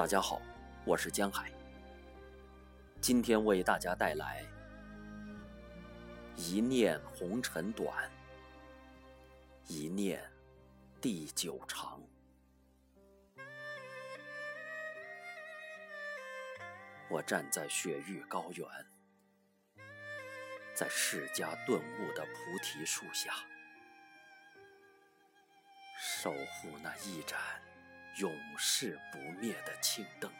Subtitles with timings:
[0.00, 0.40] 大家好，
[0.86, 1.52] 我是江海。
[3.02, 4.42] 今天为大家带来
[6.40, 8.10] 《一念红尘短，
[9.66, 10.26] 一念
[11.02, 12.00] 地久长》。
[17.10, 18.66] 我站在雪域高原，
[20.72, 23.34] 在释迦顿悟的菩提树下，
[26.00, 27.38] 守护那一盏。
[28.16, 30.30] 永世不灭的青灯，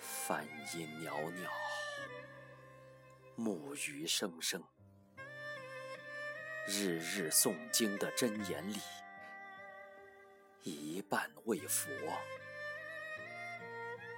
[0.00, 1.48] 梵音袅袅，
[3.36, 4.64] 木鱼声声，
[6.66, 8.80] 日日诵经的真言里，
[10.62, 11.90] 一半为佛，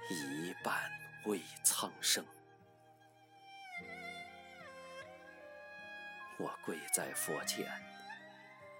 [0.09, 0.89] 一半
[1.25, 2.25] 为苍生。
[6.37, 7.65] 我跪在佛前。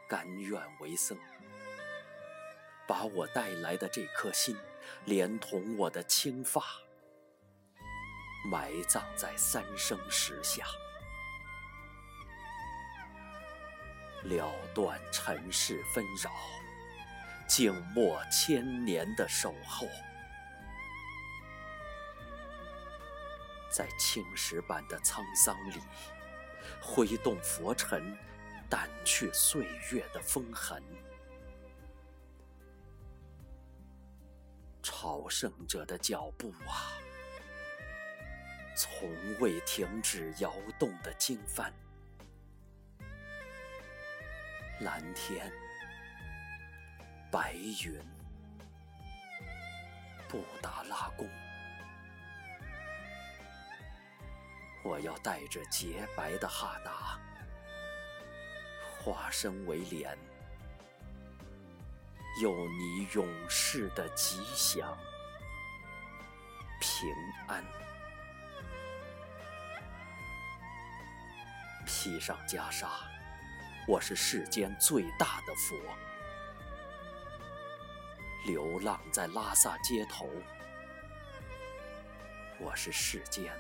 [0.08, 1.18] 甘愿为僧，
[2.88, 4.56] 把我带来的这颗心，
[5.06, 6.64] 连同我的青发，
[8.52, 10.64] 埋葬在三生石下，
[14.24, 16.32] 了断尘世纷扰，
[17.48, 19.88] 静默千年的守候，
[23.72, 25.82] 在青石般的沧桑里，
[26.80, 28.16] 挥动佛尘。
[28.70, 30.82] 掸去岁月的风痕，
[34.82, 36.94] 朝圣者的脚步啊，
[38.76, 41.72] 从未停止摇动的经幡。
[44.82, 45.52] 蓝天，
[47.32, 48.02] 白云，
[50.28, 51.30] 布达拉宫，
[54.84, 57.20] 我要带着洁白的哈达。
[59.06, 60.18] 化身为莲，
[62.42, 64.98] 有你永世的吉祥
[66.82, 67.08] 平
[67.48, 67.64] 安。
[71.86, 72.88] 披上袈裟，
[73.88, 75.78] 我是世间最大的佛。
[78.48, 80.28] 流浪在拉萨街头，
[82.60, 83.54] 我是世间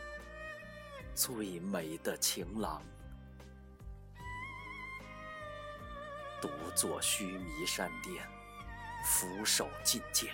[1.13, 2.81] 最美的情郎。
[6.45, 8.23] 独坐须弥山巅，
[9.03, 10.31] 俯首觐见，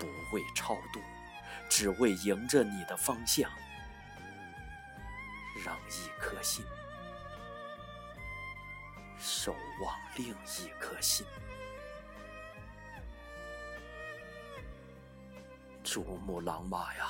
[0.00, 1.00] 不为超度，
[1.70, 3.48] 只为迎着你的方向，
[5.64, 6.64] 让一颗心
[9.20, 11.24] 守望另一颗心。
[15.84, 17.06] 珠穆朗玛呀，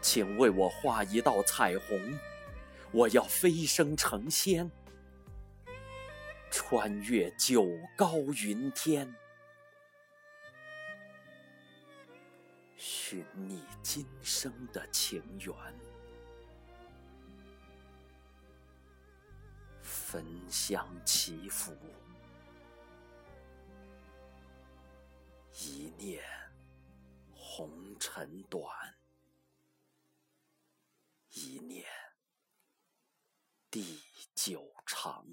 [0.00, 2.18] 请为我画一道彩虹，
[2.92, 4.70] 我要飞升成仙。
[6.52, 9.10] 穿越九高云天，
[12.76, 15.54] 寻你今生的情缘，
[19.80, 21.74] 焚香祈福，
[25.54, 26.22] 一念
[27.34, 28.62] 红尘短，
[31.30, 31.86] 一念
[33.70, 34.02] 地
[34.34, 35.26] 久长。